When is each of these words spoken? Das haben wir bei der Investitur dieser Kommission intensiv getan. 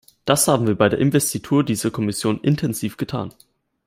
Das 0.25 0.47
haben 0.47 0.65
wir 0.65 0.73
bei 0.73 0.89
der 0.89 0.97
Investitur 0.97 1.63
dieser 1.63 1.91
Kommission 1.91 2.39
intensiv 2.41 2.97
getan. 2.97 3.35